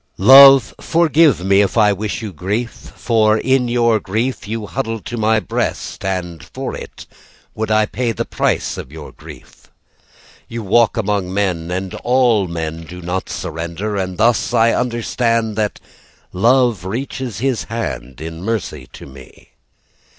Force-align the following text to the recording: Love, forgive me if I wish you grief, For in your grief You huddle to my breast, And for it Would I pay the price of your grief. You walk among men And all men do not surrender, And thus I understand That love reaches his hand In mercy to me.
Love, 0.17 0.73
forgive 0.81 1.45
me 1.45 1.61
if 1.61 1.77
I 1.77 1.93
wish 1.93 2.23
you 2.23 2.33
grief, 2.33 2.71
For 2.95 3.37
in 3.37 3.67
your 3.67 3.99
grief 3.99 4.47
You 4.47 4.65
huddle 4.65 4.99
to 5.01 5.15
my 5.15 5.39
breast, 5.39 6.03
And 6.03 6.43
for 6.43 6.75
it 6.75 7.05
Would 7.53 7.69
I 7.69 7.85
pay 7.85 8.11
the 8.11 8.25
price 8.25 8.79
of 8.79 8.91
your 8.91 9.11
grief. 9.11 9.69
You 10.47 10.63
walk 10.63 10.97
among 10.97 11.31
men 11.31 11.69
And 11.69 11.93
all 12.03 12.47
men 12.47 12.81
do 12.81 12.99
not 13.03 13.29
surrender, 13.29 13.95
And 13.95 14.17
thus 14.17 14.55
I 14.55 14.71
understand 14.73 15.55
That 15.55 15.79
love 16.33 16.83
reaches 16.83 17.37
his 17.37 17.65
hand 17.65 18.19
In 18.19 18.41
mercy 18.41 18.89
to 18.93 19.05
me. 19.05 19.49